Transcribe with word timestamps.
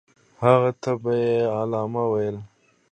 هغه 0.43 0.71
ته 0.81 0.91
به 1.01 1.11
یې 1.23 1.35
علامه 1.59 2.03
ویل. 2.11 2.37